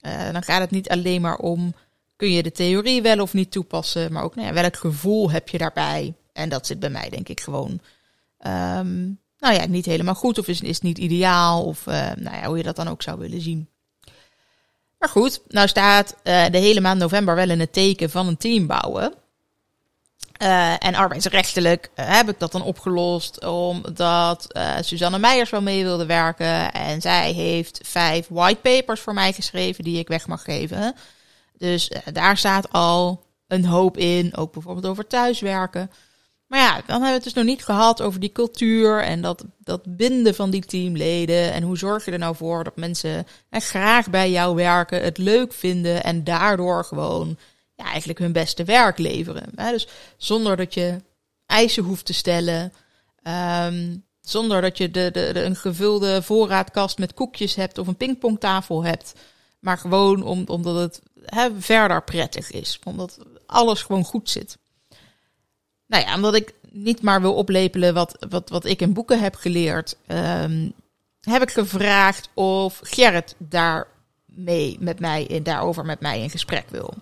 uh, 0.02 0.32
dan 0.32 0.42
gaat 0.42 0.60
het 0.60 0.70
niet 0.70 0.88
alleen 0.88 1.20
maar 1.20 1.36
om, 1.36 1.74
kun 2.16 2.32
je 2.32 2.42
de 2.42 2.52
theorie 2.52 3.02
wel 3.02 3.20
of 3.20 3.34
niet 3.34 3.50
toepassen, 3.50 4.12
maar 4.12 4.22
ook 4.22 4.34
nou 4.34 4.48
ja, 4.48 4.54
welk 4.54 4.76
gevoel 4.76 5.30
heb 5.30 5.48
je 5.48 5.58
daarbij? 5.58 6.14
En 6.32 6.48
dat 6.48 6.66
zit 6.66 6.78
bij 6.78 6.90
mij 6.90 7.08
denk 7.08 7.28
ik 7.28 7.40
gewoon 7.40 7.80
um, 8.46 9.20
nou 9.38 9.54
ja, 9.54 9.66
niet 9.66 9.86
helemaal 9.86 10.14
goed 10.14 10.38
of 10.38 10.48
is, 10.48 10.60
is 10.60 10.80
niet 10.80 10.98
ideaal 10.98 11.64
of 11.64 11.86
uh, 11.86 11.94
nou 12.16 12.36
ja, 12.36 12.46
hoe 12.46 12.56
je 12.56 12.62
dat 12.62 12.76
dan 12.76 12.88
ook 12.88 13.02
zou 13.02 13.18
willen 13.18 13.40
zien. 13.40 13.68
Maar 14.98 15.08
goed, 15.08 15.40
nou 15.48 15.68
staat 15.68 16.14
uh, 16.24 16.46
de 16.50 16.58
hele 16.58 16.80
maand 16.80 17.00
november 17.00 17.34
wel 17.34 17.50
in 17.50 17.60
het 17.60 17.72
teken 17.72 18.10
van 18.10 18.26
een 18.26 18.36
team 18.36 18.66
bouwen. 18.66 19.14
Uh, 20.42 20.84
en 20.84 20.94
arbeidsrechtelijk 20.94 21.90
heb 21.94 22.28
ik 22.28 22.38
dat 22.38 22.52
dan 22.52 22.62
opgelost 22.62 23.44
omdat 23.44 24.46
Suzanne 24.80 25.18
Meijers 25.18 25.50
wel 25.50 25.62
mee 25.62 25.84
wilde 25.84 26.06
werken. 26.06 26.72
En 26.72 27.00
zij 27.00 27.32
heeft 27.32 27.80
vijf 27.82 28.26
whitepapers 28.28 29.00
voor 29.00 29.14
mij 29.14 29.32
geschreven 29.32 29.84
die 29.84 29.98
ik 29.98 30.08
weg 30.08 30.26
mag 30.26 30.42
geven. 30.42 30.94
Dus 31.56 31.90
daar 32.12 32.36
staat 32.36 32.72
al 32.72 33.24
een 33.46 33.64
hoop 33.64 33.96
in, 33.96 34.36
ook 34.36 34.52
bijvoorbeeld 34.52 34.86
over 34.86 35.06
thuiswerken. 35.06 35.90
Maar 36.48 36.60
ja, 36.60 36.72
dan 36.74 36.84
hebben 36.86 37.08
we 37.08 37.14
het 37.14 37.24
dus 37.24 37.32
nog 37.32 37.44
niet 37.44 37.64
gehad 37.64 38.02
over 38.02 38.20
die 38.20 38.32
cultuur 38.32 39.02
en 39.02 39.20
dat, 39.20 39.44
dat 39.58 39.96
binden 39.96 40.34
van 40.34 40.50
die 40.50 40.64
teamleden. 40.64 41.52
En 41.52 41.62
hoe 41.62 41.78
zorg 41.78 42.04
je 42.04 42.10
er 42.10 42.18
nou 42.18 42.36
voor 42.36 42.64
dat 42.64 42.76
mensen 42.76 43.26
echt 43.50 43.68
graag 43.68 44.10
bij 44.10 44.30
jou 44.30 44.54
werken, 44.54 45.02
het 45.02 45.18
leuk 45.18 45.52
vinden 45.52 46.04
en 46.04 46.24
daardoor 46.24 46.84
gewoon 46.84 47.36
ja, 47.74 47.84
eigenlijk 47.84 48.18
hun 48.18 48.32
beste 48.32 48.64
werk 48.64 48.98
leveren. 48.98 49.50
Dus 49.54 49.88
zonder 50.16 50.56
dat 50.56 50.74
je 50.74 51.02
eisen 51.46 51.84
hoeft 51.84 52.04
te 52.04 52.12
stellen, 52.12 52.72
um, 53.22 54.04
zonder 54.20 54.60
dat 54.60 54.78
je 54.78 54.90
de, 54.90 55.10
de, 55.10 55.30
de, 55.32 55.42
een 55.42 55.56
gevulde 55.56 56.22
voorraadkast 56.22 56.98
met 56.98 57.14
koekjes 57.14 57.54
hebt 57.54 57.78
of 57.78 57.86
een 57.86 57.96
pingpongtafel 57.96 58.84
hebt. 58.84 59.12
Maar 59.60 59.78
gewoon 59.78 60.22
om, 60.22 60.44
omdat 60.46 60.76
het 60.76 61.02
hè, 61.24 61.48
verder 61.58 62.02
prettig 62.02 62.50
is, 62.50 62.78
omdat 62.84 63.18
alles 63.46 63.82
gewoon 63.82 64.04
goed 64.04 64.30
zit. 64.30 64.58
Nou 65.88 66.04
ja, 66.04 66.14
omdat 66.14 66.34
ik 66.34 66.54
niet 66.70 67.02
maar 67.02 67.20
wil 67.20 67.34
oplepelen 67.34 67.94
wat, 67.94 68.26
wat, 68.28 68.48
wat 68.48 68.64
ik 68.64 68.80
in 68.80 68.92
boeken 68.92 69.20
heb 69.20 69.34
geleerd, 69.34 69.96
um, 70.06 70.72
heb 71.20 71.42
ik 71.42 71.50
gevraagd 71.50 72.28
of 72.34 72.80
Gerrit 72.82 73.34
daarmee 73.38 74.76
met 74.80 75.00
mij, 75.00 75.24
in, 75.24 75.42
daarover 75.42 75.84
met 75.84 76.00
mij 76.00 76.20
in 76.20 76.30
gesprek 76.30 76.64
wil. 76.70 76.94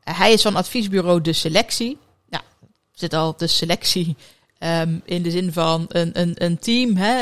Hij 0.00 0.32
is 0.32 0.42
van 0.42 0.56
adviesbureau 0.56 1.20
De 1.20 1.32
Selectie. 1.32 1.98
Nou, 2.28 2.42
zit 2.92 3.12
al 3.12 3.36
de 3.36 3.46
selectie 3.46 4.16
um, 4.58 5.02
in 5.04 5.22
de 5.22 5.30
zin 5.30 5.52
van 5.52 5.84
een, 5.88 6.20
een, 6.20 6.44
een 6.44 6.58
team. 6.58 6.96
Hè? 6.96 7.18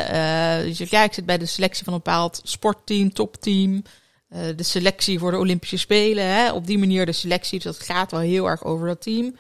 Uh, 0.65 0.75
ja, 0.75 1.03
ik 1.03 1.13
zit 1.13 1.27
bij 1.27 1.39
de 1.39 1.47
selectie 1.47 1.85
van 1.85 1.93
een 1.93 2.03
bepaald 2.05 2.41
sportteam, 2.45 3.13
topteam. 3.13 3.83
Uh, 4.31 4.41
de 4.57 4.63
selectie 4.63 5.19
voor 5.19 5.31
de 5.31 5.39
Olympische 5.39 5.77
Spelen. 5.77 6.25
Hè? 6.25 6.53
Op 6.53 6.67
die 6.67 6.79
manier 6.79 7.07
de 7.07 7.13
selectie. 7.13 7.61
Dus 7.61 7.77
dat 7.77 7.87
gaat 7.87 8.11
wel 8.11 8.21
heel 8.21 8.47
erg 8.47 8.65
over 8.65 8.87
dat 8.87 9.03
team. 9.03 9.37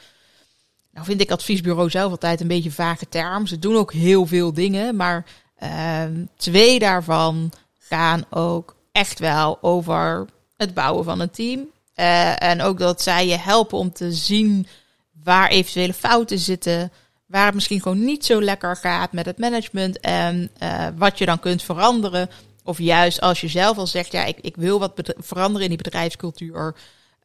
Nou 0.96 1.08
vind 1.08 1.20
ik 1.20 1.30
adviesbureau 1.30 1.90
zelf 1.90 2.10
altijd 2.10 2.40
een 2.40 2.48
beetje 2.48 2.70
vage 2.70 3.08
term. 3.08 3.46
Ze 3.46 3.58
doen 3.58 3.76
ook 3.76 3.92
heel 3.92 4.26
veel 4.26 4.52
dingen, 4.52 4.96
maar 4.96 5.24
uh, 5.62 6.02
twee 6.36 6.78
daarvan 6.78 7.52
gaan 7.78 8.24
ook 8.30 8.76
echt 8.92 9.18
wel 9.18 9.58
over 9.60 10.26
het 10.56 10.74
bouwen 10.74 11.04
van 11.04 11.20
een 11.20 11.30
team. 11.30 11.60
Uh, 11.96 12.42
en 12.42 12.62
ook 12.62 12.78
dat 12.78 13.02
zij 13.02 13.26
je 13.26 13.36
helpen 13.36 13.78
om 13.78 13.92
te 13.92 14.12
zien 14.12 14.66
waar 15.22 15.48
eventuele 15.48 15.94
fouten 15.94 16.38
zitten. 16.38 16.92
Waar 17.26 17.44
het 17.44 17.54
misschien 17.54 17.82
gewoon 17.82 18.04
niet 18.04 18.24
zo 18.24 18.42
lekker 18.42 18.76
gaat 18.76 19.12
met 19.12 19.26
het 19.26 19.38
management. 19.38 20.00
En 20.00 20.50
uh, 20.62 20.86
wat 20.96 21.18
je 21.18 21.26
dan 21.26 21.40
kunt 21.40 21.62
veranderen. 21.62 22.30
Of 22.64 22.78
juist 22.78 23.20
als 23.20 23.40
je 23.40 23.48
zelf 23.48 23.78
al 23.78 23.86
zegt, 23.86 24.12
ja, 24.12 24.24
ik, 24.24 24.38
ik 24.40 24.56
wil 24.56 24.78
wat 24.78 25.12
veranderen 25.16 25.62
in 25.62 25.74
die 25.74 25.82
bedrijfscultuur. 25.82 26.76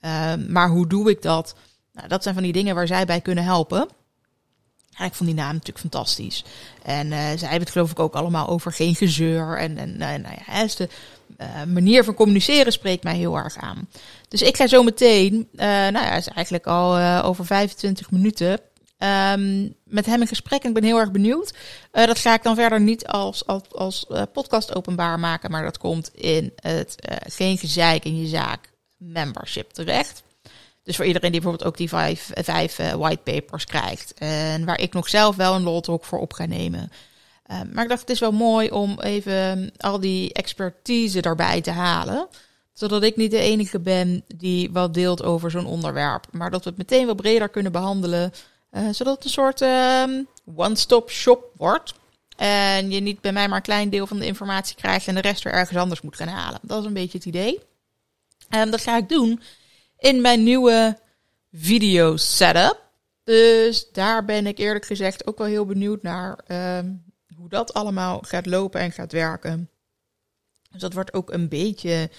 Uh, 0.02 0.34
maar 0.48 0.70
hoe 0.70 0.88
doe 0.88 1.10
ik 1.10 1.22
dat? 1.22 1.56
Nou, 1.94 2.08
dat 2.08 2.24
zijn 2.24 2.36
van 2.36 2.44
die 2.44 2.54
dingen 2.54 2.76
waar 2.76 2.88
zij 2.88 3.06
bij 3.06 3.22
kunnen 3.22 3.44
helpen. 3.44 3.90
Ja, 4.98 5.06
ik 5.06 5.14
vond 5.14 5.30
die 5.30 5.40
naam 5.40 5.54
natuurlijk 5.54 5.80
fantastisch. 5.80 6.44
En 6.84 7.08
uh, 7.08 7.18
zij 7.18 7.40
hebben 7.40 7.60
het 7.60 7.72
geloof 7.72 7.92
ik 7.92 8.00
ook 8.00 8.14
allemaal 8.14 8.48
over 8.48 8.74
geen 8.74 8.96
gezeur. 8.96 9.58
En, 9.58 9.78
en 9.78 9.90
uh, 9.90 9.98
nou 9.98 10.36
ja, 10.46 10.66
de 10.66 10.90
uh, 11.40 11.64
manier 11.64 12.04
van 12.04 12.14
communiceren 12.14 12.72
spreekt 12.72 13.04
mij 13.04 13.16
heel 13.16 13.36
erg 13.36 13.58
aan. 13.58 13.90
Dus 14.28 14.42
ik 14.42 14.56
ga 14.56 14.68
zo 14.68 14.84
meteen, 14.84 15.48
nou 15.56 15.94
ja, 15.94 16.16
is 16.16 16.28
eigenlijk 16.28 16.68
al 16.68 17.22
over 17.24 17.46
25 17.46 18.12
minuten, 18.12 18.60
um, 19.32 19.76
met 19.84 20.06
hem 20.06 20.22
in 20.22 20.28
gesprek. 20.28 20.62
En 20.62 20.68
ik 20.68 20.74
ben 20.74 20.84
heel 20.84 21.00
erg 21.00 21.12
benieuwd. 21.12 21.54
dat 21.92 22.20
ga 22.20 22.34
ik 22.34 22.44
dan 22.44 22.56
verder 22.56 22.82
niet 22.82 23.08
als, 23.08 23.48
als, 23.48 23.64
als 23.72 24.06
podcast 24.34 24.76
openbaar 24.76 25.20
maken, 25.20 25.52
maar 25.52 25.64
dat 25.64 25.78
komt 25.78 26.12
in 26.16 26.52
het 26.56 26.96
Geen 27.28 27.58
Gezeik 27.58 28.06
in 28.06 28.22
je 28.22 28.28
zaak 28.28 28.70
membership 28.98 29.72
terecht. 29.72 30.24
Dus 30.84 30.96
voor 30.96 31.06
iedereen 31.06 31.32
die 31.32 31.42
bijvoorbeeld 31.42 31.70
ook 31.70 31.78
die 31.78 31.90
vijf, 31.90 32.30
vijf 32.34 32.80
uh, 32.80 32.94
whitepapers 32.94 33.66
krijgt. 33.66 34.14
En 34.14 34.66
waar 34.66 34.80
ik 34.80 34.94
nog 34.94 35.10
zelf 35.10 35.36
wel 35.36 35.56
een 35.56 35.64
lot 35.64 35.90
voor 36.02 36.20
op 36.20 36.34
ga 36.34 36.46
nemen. 36.46 36.92
Uh, 37.52 37.58
maar 37.72 37.84
ik 37.84 37.90
dacht, 37.90 38.02
het 38.02 38.10
is 38.10 38.20
wel 38.20 38.32
mooi 38.32 38.70
om 38.70 39.00
even 39.00 39.72
al 39.78 40.00
die 40.00 40.34
expertise 40.34 41.22
daarbij 41.22 41.62
te 41.62 41.72
halen. 41.72 42.28
Zodat 42.74 43.04
ik 43.04 43.16
niet 43.16 43.32
de 43.32 43.40
enige 43.40 43.80
ben 43.80 44.24
die 44.36 44.72
wat 44.72 44.94
deelt 44.94 45.24
over 45.24 45.52
zo'n 45.52 45.66
onderwerp. 45.66 46.28
Maar 46.32 46.52
dat 46.52 46.64
we 46.64 46.70
het 46.70 46.78
meteen 46.78 47.06
wat 47.06 47.16
breder 47.16 47.50
kunnen 47.50 47.72
behandelen. 47.72 48.34
Uh, 48.72 48.90
zodat 48.92 49.16
het 49.16 49.24
een 49.24 49.30
soort 49.30 49.62
ehm, 49.62 50.24
one-stop 50.56 51.10
shop 51.12 51.52
wordt. 51.58 51.94
En 52.38 52.92
je 52.92 53.00
niet 53.00 53.22
bij 53.22 53.32
mij 53.32 53.48
maar 53.48 53.58
een 53.58 53.64
klein 53.64 53.90
deel 53.90 54.08
van 54.08 54.20
de 54.20 54.26
informatie 54.26 54.76
krijgt 54.76 55.08
en 55.08 55.16
de 55.16 55.22
rest 55.22 55.44
weer 55.44 55.54
ergens 55.54 55.80
anders 55.80 56.02
moet 56.02 56.16
gaan 56.16 56.28
halen. 56.28 56.60
Dat 56.62 56.80
is 56.80 56.86
een 56.86 56.94
beetje 56.94 57.18
het 57.18 57.28
idee. 57.28 57.60
En 58.50 58.72
dat 58.72 58.82
ga 58.82 58.98
ik 58.98 59.10
doen 59.10 59.42
in 60.02 60.22
mijn 60.22 60.44
nieuwe 60.44 60.98
video 61.52 62.18
setup. 62.18 62.90
Dus 63.24 63.92
daar 63.92 64.26
ben 64.26 64.48
ik 64.48 64.58
eerlijk 64.58 64.86
gezegd 64.86 65.28
ook 65.28 65.38
wel 65.38 65.48
heel 65.48 65.66
benieuwd 65.66 66.02
naar 66.02 66.40
ehm, 66.48 66.94
hoe 67.36 67.50
dat 67.50 67.74
allemaal 67.74 68.20
gaat 68.22 68.46
lopen 68.46 68.80
en 68.80 68.92
gaat 68.92 69.12
werken. 69.12 69.70
Dus 70.72 70.82
dat 70.82 70.94
wordt 70.94 71.14
ook 71.14 71.32
een 71.32 71.50
beetje 71.50 72.10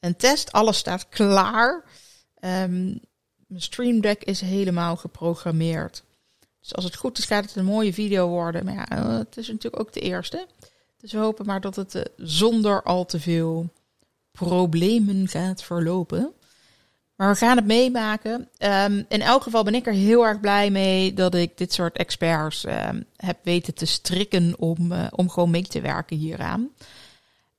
een 0.00 0.16
test. 0.16 0.52
Alles 0.52 0.78
staat 0.78 1.08
klaar. 1.08 1.84
Um, 2.40 3.00
mijn 3.46 3.62
Stream 3.62 4.00
Deck 4.00 4.24
is 4.24 4.40
helemaal 4.40 4.96
geprogrammeerd. 4.96 6.04
Dus 6.60 6.74
als 6.74 6.84
het 6.84 6.96
goed 6.96 7.18
is, 7.18 7.24
gaat 7.24 7.44
het 7.44 7.56
een 7.56 7.64
mooie 7.64 7.92
video 7.92 8.28
worden. 8.28 8.64
Maar 8.64 8.74
ja, 8.74 8.88
eh, 8.88 9.18
het 9.18 9.36
is 9.36 9.48
natuurlijk 9.48 9.82
ook 9.82 9.92
de 9.92 10.00
eerste. 10.00 10.46
Dus 10.96 11.12
we 11.12 11.18
hopen 11.18 11.46
maar 11.46 11.60
dat 11.60 11.76
het 11.76 11.94
eh, 11.94 12.02
zonder 12.16 12.82
al 12.82 13.04
te 13.04 13.20
veel 13.20 13.72
problemen 14.30 15.28
gaat 15.28 15.62
verlopen. 15.62 16.34
Maar 17.16 17.30
we 17.30 17.36
gaan 17.36 17.56
het 17.56 17.66
meemaken. 17.66 18.48
Ehm, 18.58 19.02
in 19.08 19.22
elk 19.22 19.42
geval 19.42 19.64
ben 19.64 19.74
ik 19.74 19.86
er 19.86 19.92
heel 19.92 20.26
erg 20.26 20.40
blij 20.40 20.70
mee 20.70 21.14
dat 21.14 21.34
ik 21.34 21.56
dit 21.58 21.72
soort 21.72 21.96
experts 21.96 22.64
ehm, 22.64 23.02
heb 23.16 23.38
weten 23.42 23.74
te 23.74 23.86
strikken 23.86 24.54
om, 24.58 24.92
uh, 24.92 25.06
om 25.10 25.30
gewoon 25.30 25.50
mee 25.50 25.62
te 25.62 25.80
werken 25.80 26.16
hieraan. 26.16 26.70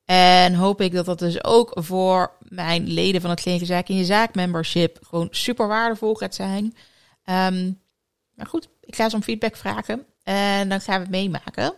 En 0.06 0.54
hoop 0.54 0.82
ik 0.82 0.94
dat 0.94 1.06
dat 1.06 1.20
dus 1.20 1.44
ook 1.44 1.72
voor 1.74 2.32
mijn 2.40 2.88
leden 2.88 3.22
van 3.22 3.30
het 3.30 3.42
Geen 3.42 3.66
Zaak 3.66 3.88
in 3.88 3.96
je 3.96 4.06
Zaak 4.06 4.36
membership 4.36 5.00
gewoon 5.02 5.28
super 5.32 5.68
waardevol 5.68 6.16
gaat 6.16 6.36
zijn. 6.36 6.64
Um, 7.26 7.80
maar 8.34 8.46
goed, 8.46 8.68
ik 8.82 8.96
ga 8.96 9.10
ze 9.10 9.16
om 9.16 9.24
feedback 9.24 9.56
vragen 9.56 10.06
en 10.24 10.70
dan 10.70 10.82
gaan 10.82 10.96
we 10.96 11.02
het 11.02 11.10
meemaken. 11.10 11.74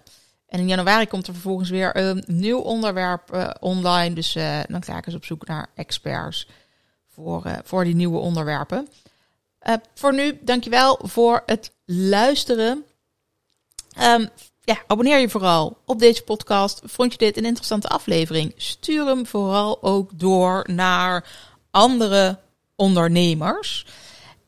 En 0.48 0.60
in 0.60 0.67
januari 0.67 1.07
komt 1.07 1.27
er 1.27 1.34
vervolgens 1.34 1.69
weer 1.69 1.98
een 1.98 2.24
nieuw 2.27 2.60
onderwerp 2.60 3.34
uh, 3.34 3.50
online. 3.60 4.15
Dus 4.15 4.36
uh, 4.36 4.60
dan 4.67 4.84
ga 4.84 4.98
ik 4.98 5.05
eens 5.05 5.15
op 5.15 5.25
zoek 5.25 5.48
naar 5.48 5.69
experts 5.75 6.48
voor, 7.18 7.44
uh, 7.46 7.54
voor 7.64 7.84
die 7.84 7.96
nieuwe 7.96 8.20
onderwerpen. 8.20 8.88
voor 9.96 10.14
nu, 10.14 10.40
dankjewel 10.42 11.00
voor 11.02 11.44
het 11.46 11.72
luisteren. 11.86 12.86
Um, 14.02 14.30
ja, 14.68 14.78
abonneer 14.88 15.20
je 15.20 15.30
vooral 15.30 15.78
op 15.86 16.00
deze 16.00 16.24
podcast. 16.24 16.82
Vond 16.84 17.12
je 17.12 17.18
dit 17.18 17.38
een 17.38 17.46
interessante 17.46 17.88
aflevering? 17.88 18.54
Stuur 18.56 19.06
hem 19.06 19.26
vooral 19.26 19.84
ook 19.84 20.20
door 20.20 20.68
naar 20.72 21.30
andere 21.72 22.40
ondernemers. 22.76 23.86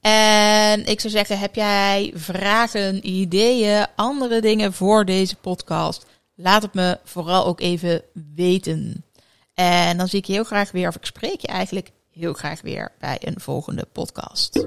En 0.01 0.85
ik 0.85 0.99
zou 0.99 1.13
zeggen, 1.13 1.39
heb 1.39 1.55
jij 1.55 2.11
vragen, 2.15 3.07
ideeën, 3.07 3.85
andere 3.95 4.41
dingen 4.41 4.73
voor 4.73 5.05
deze 5.05 5.35
podcast? 5.35 6.05
Laat 6.35 6.61
het 6.61 6.73
me 6.73 6.99
vooral 7.03 7.45
ook 7.45 7.59
even 7.59 8.01
weten. 8.35 9.05
En 9.53 9.97
dan 9.97 10.07
zie 10.07 10.19
ik 10.19 10.25
je 10.25 10.33
heel 10.33 10.43
graag 10.43 10.71
weer, 10.71 10.87
of 10.87 10.95
ik 10.95 11.05
spreek 11.05 11.41
je 11.41 11.47
eigenlijk 11.47 11.91
heel 12.19 12.33
graag 12.33 12.61
weer 12.61 12.91
bij 12.99 13.17
een 13.21 13.39
volgende 13.39 13.87
podcast. 13.91 14.65